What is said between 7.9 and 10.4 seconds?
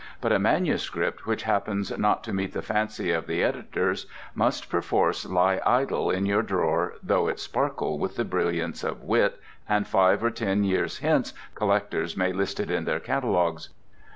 with the brilliants of wit, and five or